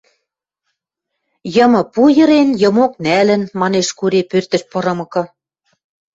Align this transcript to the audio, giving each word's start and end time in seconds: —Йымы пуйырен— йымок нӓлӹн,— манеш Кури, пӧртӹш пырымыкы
—Йымы 1.55 1.81
пуйырен— 1.93 2.49
йымок 2.61 2.93
нӓлӹн,— 3.05 3.43
манеш 3.59 3.87
Кури, 3.97 4.21
пӧртӹш 4.31 4.63
пырымыкы 4.71 5.23